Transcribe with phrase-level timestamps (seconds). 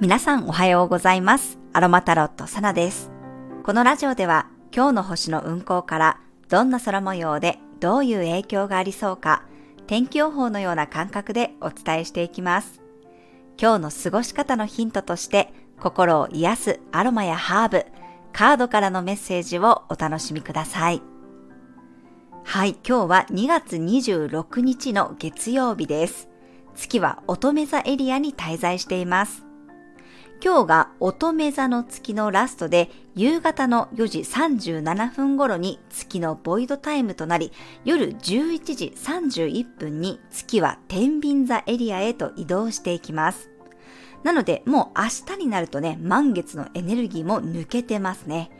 [0.00, 1.56] 皆さんおはようございます。
[1.72, 3.12] アロマタロットサナです。
[3.62, 9.44] このラジオでは今日の星の運行からどんな空模様でどういう影響がありそうか
[9.86, 12.82] 天気予報のような感覚でお伝えしていきます。
[13.56, 17.86] 今日の過ごし方のヒントとして心を癒すアロマやハーブ、
[18.32, 21.02] カードからのメッセージをお楽しみください。
[22.42, 26.28] はい、今日は2月26日の月曜日です。
[26.74, 29.44] 月は乙女座エリアに滞在しています。
[30.44, 37.50] 今日が乙女座の月のラストで夕方の4時37分頃に月のボイドタイムとなり
[37.86, 43.48] 夜11時31分に月は天秤座エリアへと移動していきます。
[44.22, 48.50] なのでもう明日になるとね満月のエネルギーも抜けてますね。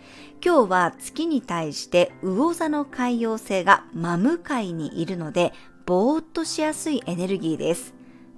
[0.42, 5.52] 今日は月に対して魚座の海洋星が真向かいにいるので
[5.84, 7.92] ぼーっとしやすいエネルギーです。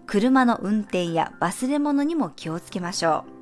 [0.08, 3.35] 車の運転や忘れ物にも気をつけましょう。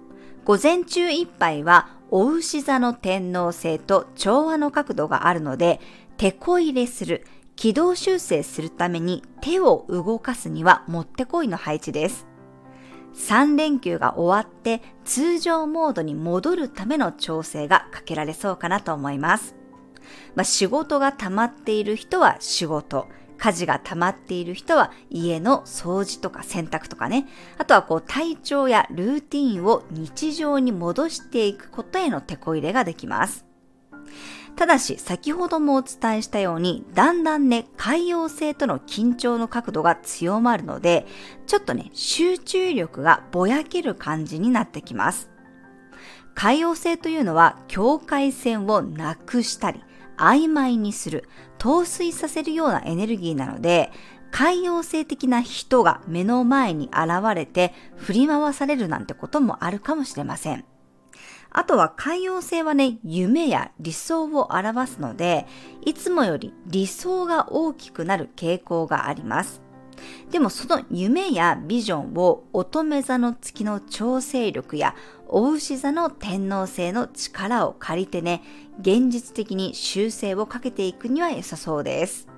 [0.44, 5.80] 午前中いっぱいは、お牛座の天皇星と調和の角度があるので、
[6.18, 7.24] 手こ入れする、
[7.56, 12.26] 軌道修正するために手を動かすにはもってこいの配置です。
[13.14, 19.54] 3連休が終わって通常モードに戻るための調整がかけられそうかなと思います。
[20.34, 23.08] まあ、仕事が溜まっている人は仕事、
[23.38, 27.26] 家事が溜まっている人は家の掃除とか洗濯とかね。
[27.58, 33.44] あとはこう体調やルーティーンを日常に戻していくことへの手こ入れができます。
[34.56, 41.06] ただし先ほどもお伝えしたようにだんだんね海洋性との緊張の角度が強まるので
[41.46, 45.30] ちょっとね集中力がぼやける感じになってきます。
[46.34, 49.82] 海洋性というのは境界線をなくしたり
[50.16, 51.28] 曖昧にする、
[51.64, 53.90] 陶酔させるようなエネルギーなので、
[54.30, 60.66] 海洋性的な人が目の前に現れて振り回されるなんてこともあるかもしれません。
[61.48, 65.46] あとは海洋性はね、夢や理想を表すので、
[65.86, 69.63] いつもより理想が大きくなる傾向があります。
[70.30, 74.94] でもその夢やビジョンを乙女座の月の調整力や
[75.28, 78.42] お牛座の天皇星の力を借りてね、
[78.80, 82.28] 現実的に修正をかけていくには良さそうです。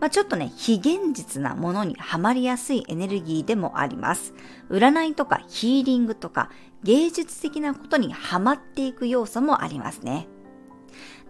[0.00, 4.32] まあ、ちょっとね、非現実なものにはまりやすいエネルギーでもあります。
[4.70, 6.50] 占いとかヒーリングとか
[6.84, 10.28] 芸術的なことにはまっていく要素もありますね。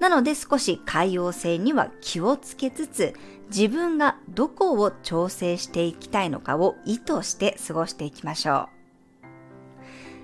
[0.01, 3.15] なので少し海洋性には気をつけつつ、
[3.51, 8.79] 自分がどこを調整していきたいのかを意図して過ごしていきましょう。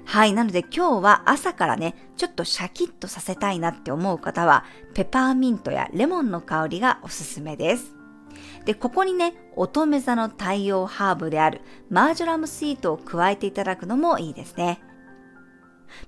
[0.06, 0.34] はい。
[0.34, 7.94] なので今日は朝からね、ちょっとシャキッとさせたいなって思う方は、ペパーミントやレモンの香りがおすすめです。
[8.64, 14.80] で、ここにね、乙女座の太陽ハーブであるマージョラムスイートを加えていただくのもいいですね。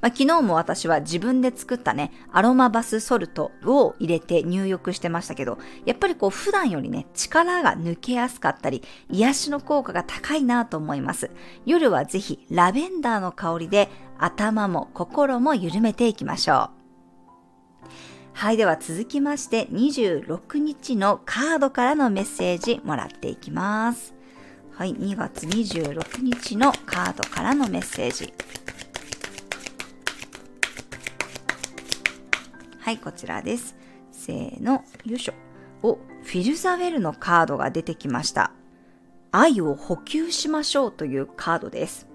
[0.00, 11.30] まあ、昨日も私は自分で作ったね、アロマバスソルトを入れて入浴してましたけど、やっぱりこう普段よりね、力が抜けやすかったり、癒しの効果が高いなと思います。
[11.64, 13.88] 夜はぜひラベンダーの香りで
[14.18, 16.76] 頭も心も緩めていきましょう。
[18.32, 24.14] はい、では続きまして26日のカードからのメッセージもらっていきます。
[24.72, 28.34] はい、2月26日のカードからのメッセージ。
[32.86, 33.74] はい、こちらです。
[34.12, 35.32] せーの、よいしょ。
[35.82, 38.52] お、フィルザウェルのカードが出てきました。
[39.32, 42.06] 愛を補給しましょうというカードです。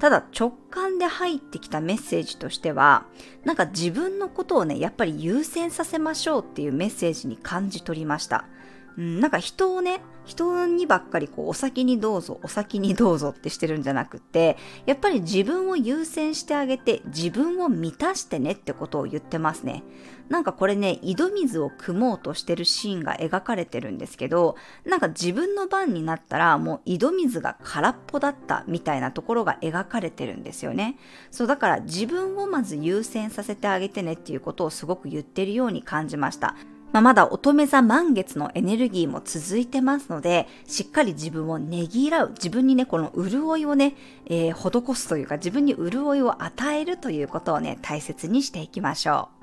[0.00, 3.06] ただ直感で入ってきたメッセージとしては、
[3.44, 8.46] なんか自分のことをね、やっぱり優先させましょうっていうメッセージに感じ取りました。
[8.96, 14.56] うん、なんか人をね、人にばっかりこうお先にどうぞ、お先にどうぞってしてるんじゃなくて、
[14.86, 19.82] やっぱり自分を優先してあげて、自分を満たしてねってことを言ってますね。
[20.28, 30.96] なんかこれね、井戸水を汲もうとしてるシーンが描かれてるんですけど、なんか自分の番になったらもう井戸水が空っぽだったみたいなところが描かれてるんですよね。
[31.32, 36.54] そうだから自分をまず優先させてあげてねっていうことをすごく言ってるように感じました。
[36.92, 43.94] まあ、まだ乙女座満月のエネルギーも続いてますので、しっかり自分をねぎらう、自分にね、この潤いをね、
[44.26, 49.40] えー、施すというか、自分に潤いを与えるということをね、大切にしていきましょう。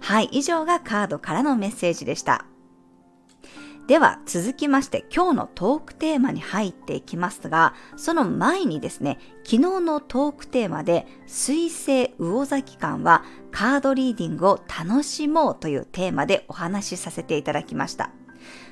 [0.00, 2.44] はい、以上がカードからのメッセージでした。
[3.88, 18.10] では続きまして今日のトークテーマに入っていきますが、その前にですね、昨日のトークテーマで水星魚座期間はカードリーディングを楽しもうというテーマでお話しさせていただきました。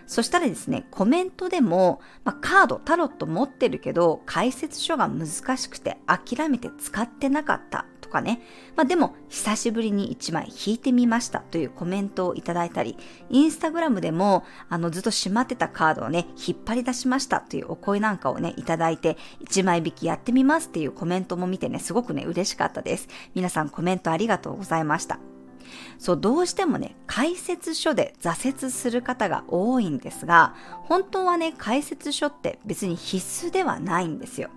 [0.06, 8.40] そしたらですね、コメントでも、まあ、カード、タロット持ってるけど、解説書が難しくて諦めて使ってなかったとかね。
[8.76, 12.96] まあ、でも、久しぶりに1枚引いてみましたというコメントをいただいたり、
[13.31, 23.08] インスタグラムでも、あの、ずっとしまってたカードをね、引っ張り出しましたというお声なんかをね、いただいて、1枚引きやってみますっていうコメントも見てね、すごくね、嬉しかったです。
[23.34, 25.36] 皆さんコメントありがとうございました。
[25.98, 30.54] そう、どうしてもね、解説書で挫折する方が多いんですが、
[30.84, 34.50] 本当はね、解説書って別に必須ではないんですよ。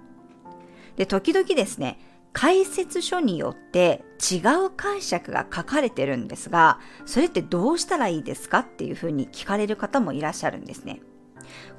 [0.95, 1.99] で、時々ですね、
[2.33, 11.01] 解説書によって違う解釈が書かれてるんですが、それってどうしたらいいですかっていうふうに聞かれる方もいらっしゃるんですね。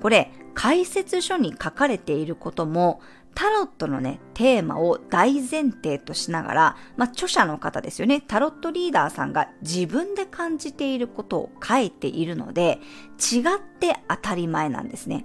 [0.00, 3.00] これ、解説書に書かれていることも、
[3.34, 12.80] タロットのね、テーマを大前提としながら、まあ、著者の方ですよね、タロットリーダーさんが自分で感じていることを書いているので、
[13.18, 13.42] 違っ
[13.78, 15.24] て当たり前なんですね。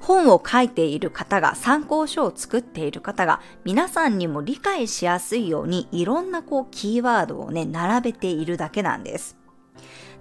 [0.00, 9.39] 本を書いている方が、参考書を作っている方が、皆さんにも理解しやすいように、いろんなこう、キーワードをね、並べているだけなんです。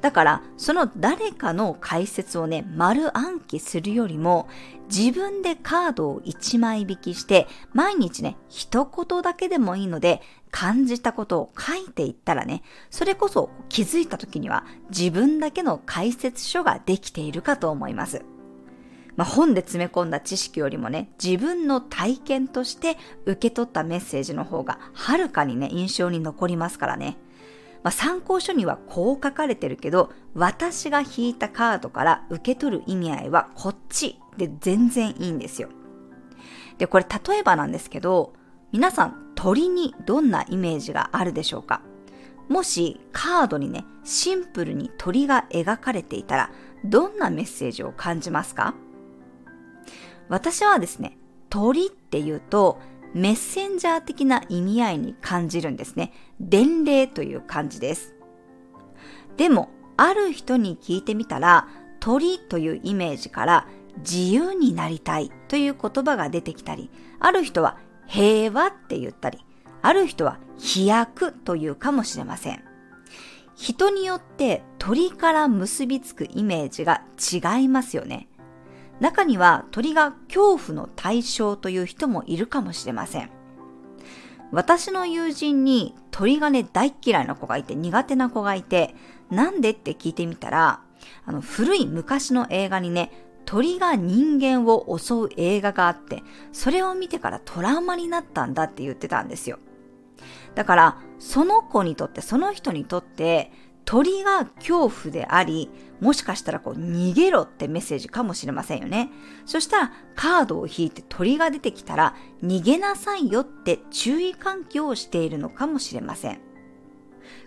[0.02, 4.48] だから、その誰かの解説をね、丸暗記するよりも、
[4.88, 18.24] 自分でカードを1枚引きして、毎日ね、一言だけでもいいので、感じたことを書いていったらね、それこそ気づいた時には自分だけの解説書ができているかと思います。
[19.16, 27.18] まあ、本で詰め込んだ知識よりもね、自分の体験として受け取ったメッセージの方がはるかにね、印象に残りますからね。
[27.84, 35.70] まあ、参考書にはこう書かれてるけど、私が引いたカードから受け取る意味合いはこっちで全然いいんですよ。
[36.78, 38.34] で、これ例えばなんですけど、
[38.72, 41.82] 皆さん鳥にどんなイメージがあるでしょうか？
[42.50, 46.52] もしカードにね、シンプルに鳥が描かれていたら、
[46.84, 48.74] どんなメッセージを感じますか？
[50.30, 51.18] 私はですね、
[51.50, 52.80] 鳥っていうと、
[53.14, 56.14] メッセンジャー的な意味合いに感じるんですね。
[56.40, 58.16] 伝令という感じです。
[59.38, 61.68] でも、ある人に聞いてみたら、
[62.00, 63.68] 鳥というイメージから
[63.98, 66.90] 自由になりたいという言葉が出てきたり、
[67.20, 67.78] ある人は
[68.08, 69.40] 平和って言ったり、
[69.82, 72.64] ある人は飛躍というかもしれません。
[73.56, 78.30] 人によって鳥から結びつくイメージが違いますよね。
[79.00, 83.30] 中には鳥が恐怖の対象という人もいるかもしれません。
[84.52, 88.96] 私の友人に鳥がね大嫌いな子がいて苦手な子がいて、
[89.30, 90.82] なんでって聞いてみたら、
[91.26, 93.12] あの古い昔の映画にね、
[93.46, 99.60] 鳥が人間を襲う映画があって、それを見てからトラウマになったんだって言ってたんですよ。
[100.56, 103.52] だから、その子にとって、その人にとって、
[103.90, 105.68] 鳥が恐怖であり、
[106.00, 109.10] もしかしたらこう逃げろってメッセージかもしれませんよね。
[109.48, 116.40] そしたらカードを引いて鳥が出てきたら逃げなさいよって注意喚起をしているのかもしれません。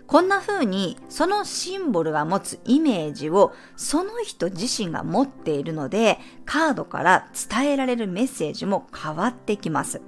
[0.05, 10.01] こんな風にそのシンボルが持つイメージをその人自身が持っているのでカードから伝えられるメッセージも変わってきます。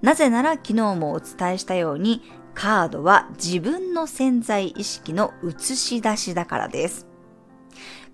[0.00, 2.22] なぜなら昨日もお伝えしたように
[2.54, 7.06] カードは自分の潜在意識の映し出しだからです。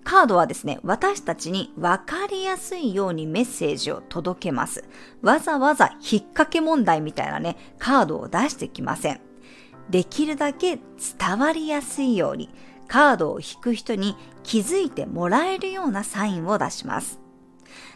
[0.03, 4.83] カードはですね、私たちに分かりやすいようにメッセージを届けます。
[5.21, 9.21] わざわざ引っ掛け問題みたいなね、カードを出してきません。
[9.89, 10.79] できるだけ
[11.19, 12.49] 伝わりやすいように、
[12.87, 17.19] カードを引く人に気づいてもらえるようなサインを出します。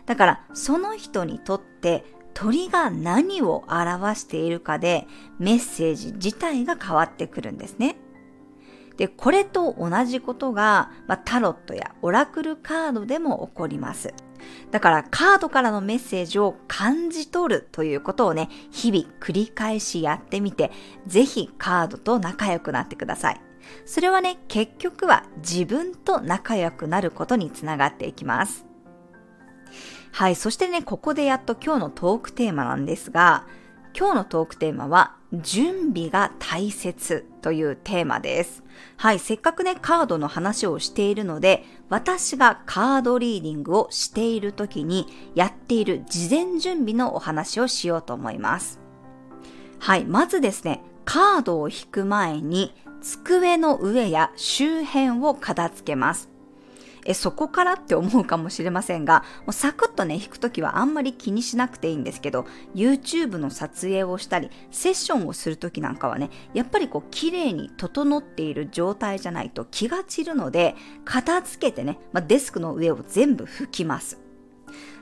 [0.05, 2.05] だから、その人にとって
[2.35, 5.07] 鳥が何を表しているかで
[5.39, 7.95] メッセージ自体が変わってくるんですね。
[8.97, 14.13] で、これと同じことが、まあ、タロットやオラクルカードでも起こります。
[14.69, 20.71] だからカードからのメッセージを感じ取るということをね、日々繰り返しやってみて、
[21.07, 23.41] ぜひカードと仲良くなってください。
[23.85, 28.65] それはね、結局は自分と仲良くなることにつながっていきます。
[30.15, 33.45] はい、そしてね、ここでやっと今日のトークテーマなんですが、
[33.93, 38.63] 今日のトークテーマは、準備が大切というテーマです。
[38.95, 48.79] はい、せっかくね、カードの話をしているので、私がカードリーディングをしている時にやっている事前準備のお話をしようと思います。
[49.79, 56.34] はい、まずですね、カードを引く前に机の上や周辺を片付けます。
[57.05, 74.19] え、そこからって思うかもしれませんが、もうサクッとね、弾くときはあんまり気にしなくていいんですけど、YouTube の撮影をしたり、セッションをするときなんかはね、やっぱりこう、綺麗に整っている状態じゃないと気が散るので、片付けてね、まあ、デスクの上を全部拭きます。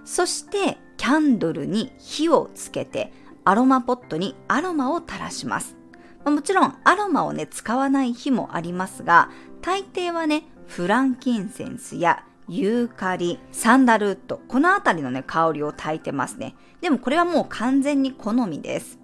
[0.03, 3.13] そして、キャンドルに火をつけて、
[3.45, 5.77] アロマポットにアロマを垂らします。
[6.25, 9.29] もちろん、アロマをね、使わない日もありますが、
[9.62, 16.55] 大抵はね、フランキンセンスやユーカリ、サンダルウッド、このあたりのね、香りを焚いてますね。
[16.82, 19.00] でもこれはもう完全に好みです。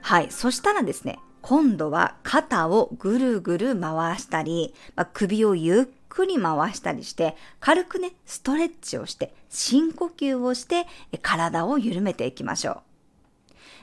[0.00, 0.30] はい。
[0.30, 10.86] そしたらですね、今度は肩をぐるぐる回したり、まあ、首をゆっくり回したりして、軽くね、ストレッチをして、深呼吸をして、
[11.22, 12.89] 体を緩めていきましょう。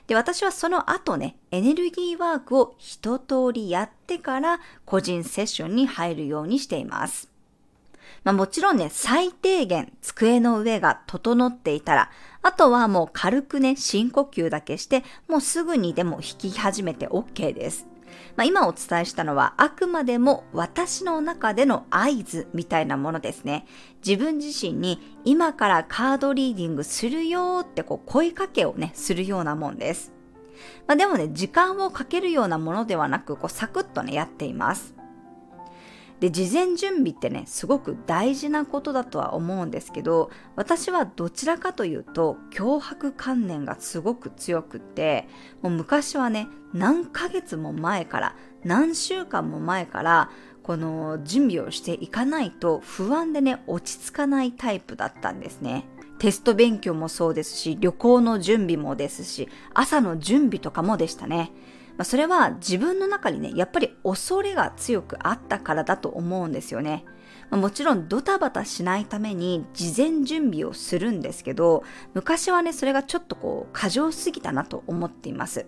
[0.08, 7.30] で、私はその後ね、エネルギーワークを一通りやってから個人セッションに入るようにしています。
[8.24, 12.10] まあ、もちろんね、最低限机の上が整っていたら、
[12.40, 17.86] あとはもう軽くね、深呼吸だけして、もうすぐにでも弾き始めて OK です。
[18.36, 23.66] まあ、今お伝えしたのはあくまでも私の中での合図みたいなものですね。
[24.06, 30.12] 自分自身に今からカードリーディングするよってこう声かけをね、するようなもんです。
[30.86, 34.97] まあ、でもね、時間をかけるようなものではなく、こうサクッとね、やっています。
[36.20, 45.28] で、事前準備ってね、すごく大事なことだとは思うんですけど、私はどちらかというと、脅迫観念がすごく強くって、
[45.62, 50.30] もう昔はね、何ヶ月も前から、何週間も前から、
[50.62, 55.86] この準備をしていかないと不安でね、落ち着かないタイプだったんですね。
[56.18, 61.52] テスト勉強もそうですし、旅行の準備もですし、朝の準備とかもでしたね。
[61.98, 67.04] まあ、それは自分の中にね、やっぱり恐れが強くあったからだと思うんですよね。
[67.50, 71.82] まあ、もちろんドタバタしないために事前準備をするんですけど、
[72.14, 75.66] 昔はね、それがちょっとこう過剰すぎたなと思っています。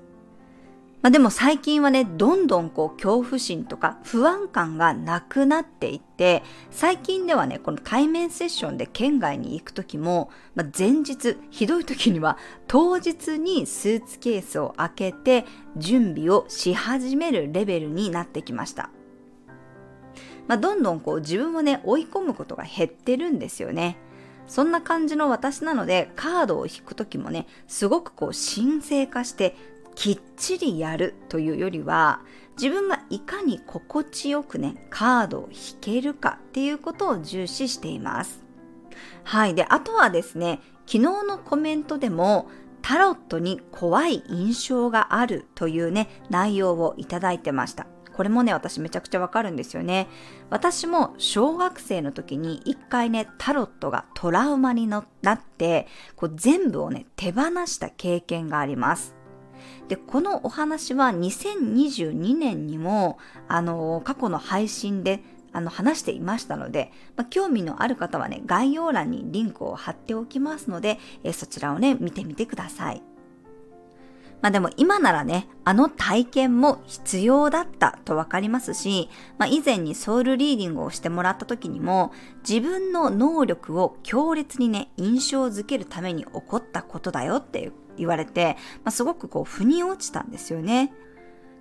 [1.02, 18.90] まあ、でも最近はね、どんどんこう恐怖心とか不安感がなくなっていって、最近ではね、この対面セッションで県外に行くときも、まあ、前日、ひどい時には当日にスーツケースを開けて準備をし始めるレベルになってきました。
[20.48, 23.96] まあ、どんどんこう自分をね、追い込むことが減ってるんですよね。
[24.46, 29.54] そんな感じの私なので、カードを引くときもね、すごくこう神聖化して
[29.94, 32.20] きっちりやるというよりは
[32.56, 38.42] 自分がいかに心地よくねカードを引けるかっていうことを重視しています
[39.24, 42.48] はいであとはですね昨日のコメントでも
[42.82, 47.86] タロットに怖い印象があるというね内容をいただいてました
[48.20, 50.06] これもね、私めちゃくちゃわかるんですよね。
[50.50, 59.16] 私も小学生の時に一回ね、タロットがトラウマになって、こう全部をね、手放した経験があります。
[59.90, 63.18] で、このお話は2022年にも、
[63.48, 65.20] あの、過去の配信で
[65.52, 73.02] あの話していましたので、まあ、興味のある方はね、概要欄にリンクを貼っておきますので、えそちらをね、見てみてください。
[74.42, 82.12] まあでも今ならね、あの体験も必要だったとわかりますし、まあ以前にソウルリーディングをしてもらった時にも、
[82.48, 90.92] 自分の能力を強烈にね、印象づけるために起こったことだよっていう言われて、まあ、すごくこう、腑に落ちたんですよね。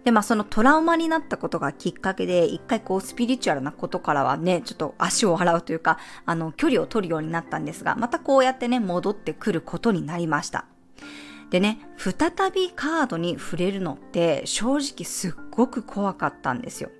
[0.03, 10.65] で、まあそのトラウマになったことがきっかけで、一回こうスピリチュアルなことからはね、ちょっと足を洗うというか、あの、距離を取るようになったんですが、またこうやってね、戻ってくることになりました。
[11.49, 16.91] でね、再びカードに触れるのって正直すっごく怖かったんですよ。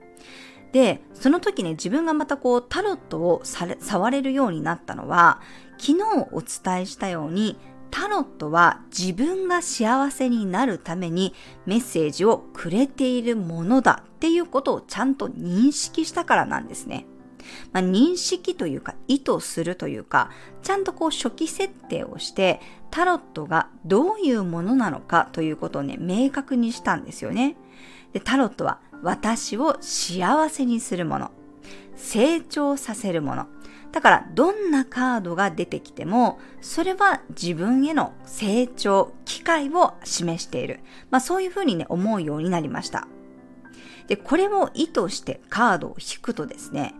[0.71, 5.41] で、その時ね、自分がまたこうタロットを触れるようになったのは、
[5.77, 7.57] 昨日お伝えしたように、
[7.91, 11.33] タロットは自分が幸せになるために
[11.65, 17.05] メッセージをくれているものだっていうことをちゃんと認識したからなんですね。
[17.71, 20.29] まあ、認識というか意図するというか、
[20.61, 22.59] ちゃんとこう初期設定をして
[22.91, 27.55] タロットがどういうものなのかということをね、明確にしたんですよね。
[28.13, 31.31] で、タロットは私を幸せにするもの、
[31.95, 33.47] 成長させるもの、
[33.91, 40.79] だからどんなカードが出てきても、それは自分への成長、機会を示している。
[41.09, 43.07] まあそういうふうにね、思うようになりました。
[44.07, 46.93] で、これを意図してカードを引くとですね、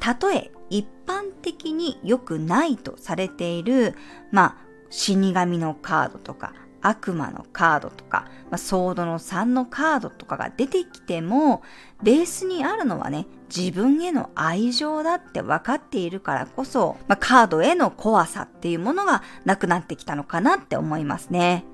[0.00, 3.94] たとえ一般的に良くないとされている、
[4.30, 4.56] まあ
[4.90, 11.62] 死神のカードとか、悪魔のカードとか、まあ、ソードの3のカードとかが出てきても、
[12.02, 21.64] ベースにあるのはね、自分への愛情だって分かっているからこそ、まあ、カードへの怖さっていうものがなくなってきたのかなって思いますね。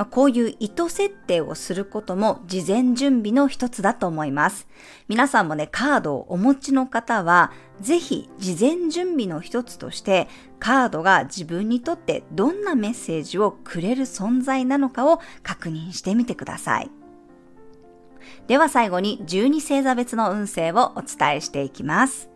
[0.00, 4.66] まあ、こういう意図設定をすることも事前準備の一つだと思います。
[5.08, 7.52] 皆さんもね、カードをお持ちの方は、
[7.82, 10.26] ぜひ事前準備の一つとして、
[10.58, 16.90] カードが自分にとってどんなメッセージをくれる存在なのかを確認してみてください。
[18.46, 22.30] では最後に12星座別の運勢をお伝えしていきます。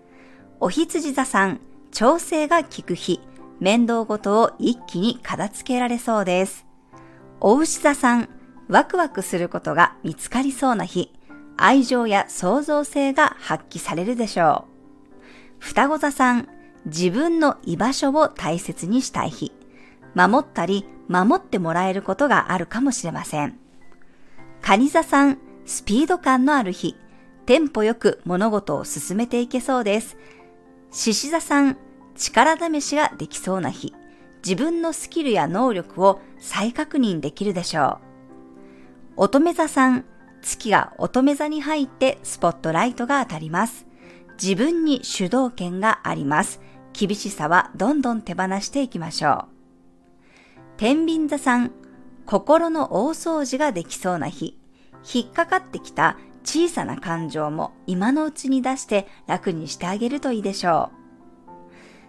[0.60, 1.60] お羊座さん、
[1.92, 3.20] 調整が効く日、
[3.58, 6.66] 面倒ごとを一気に片付けられそうです。
[7.46, 8.30] お牛座さん、
[8.68, 11.12] ワクワクすることが見つかりそうな日、
[11.58, 15.56] 愛情や創造性が発揮されるでしょう。
[15.58, 16.48] 双子座さん、
[16.86, 19.52] 自分の居場所を大切にしたい日、
[20.14, 23.58] 守ったり守ってもらえることがあるかもしれません。
[24.62, 26.96] 蟹座さん、スピード感のある日、
[27.44, 30.16] テンポよく物事を進めていけそうです。
[30.92, 31.76] 獅子座さん、
[32.16, 33.92] 力試しができそうな日、
[34.44, 37.98] 自分のスキルや能力を再確認できるでしょ
[39.16, 39.22] う。
[39.22, 40.04] 乙女座さん、
[40.42, 43.86] 月が乙女座に入ってスポットライトが当たります。
[44.42, 46.60] 自分に主導権があります。
[46.92, 49.46] 厳しさはどんどん手放していきましょう。
[50.76, 51.72] 天秤座さん、
[52.26, 54.58] 心の大掃除ができそうな日。
[55.14, 60.90] 引っかかってきた小さな感情も今のうちに出して楽にしてあげるといいでしょ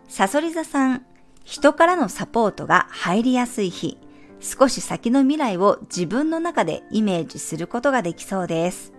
[0.07, 0.11] う。
[0.11, 1.05] サソリ座さん、
[1.45, 3.99] 人からのサポートが入りやすい日、
[4.39, 8.93] 少し先の未来を自分の中でイメージすることができそうです。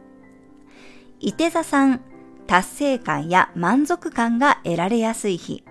[1.19, 2.01] 伊手座さん、
[2.47, 5.65] 達成感や満足感が得られやすい日、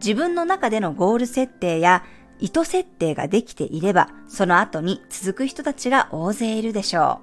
[0.00, 2.04] 自分の中でのゴール設定や
[2.40, 7.20] 意図設定ができていれば、その後に続く人たちが大勢いるでしょ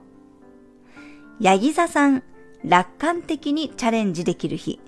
[1.40, 1.44] う。
[1.44, 2.24] ヤギ座さん、
[2.64, 4.80] 楽観的にチャレンジできる日、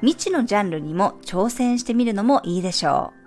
[0.00, 3.17] 未知のジャンルにも挑戦してみるのもいいでしょう。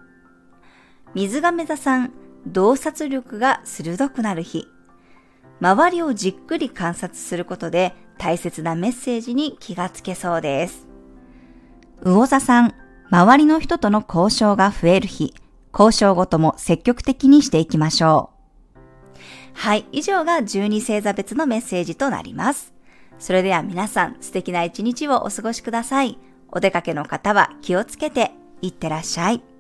[1.14, 2.14] 水亀座さん、
[2.48, 4.68] 洞察力が鋭くなる日。
[5.60, 10.88] 周りをじっくり観察することで大切なメッセージに気がつけそうです。
[12.04, 12.74] 魚座さん、
[13.10, 15.34] 周りの人との交渉が増える日。
[15.74, 18.32] 交渉ごとも積極的にしていきましょ
[18.76, 18.80] う。
[19.54, 22.74] はい、以上が12星座別のメッセージとなります。
[23.20, 26.18] それでは皆さん素敵な一日をお過ごしください。
[26.50, 29.51] お出かけの方は気をつけていってらっしゃい。